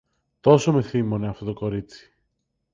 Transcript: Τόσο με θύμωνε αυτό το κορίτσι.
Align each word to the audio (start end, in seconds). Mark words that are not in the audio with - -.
Τόσο 0.41 0.73
με 0.73 0.81
θύμωνε 0.81 1.27
αυτό 1.27 1.45
το 1.45 1.53
κορίτσι. 1.53 2.13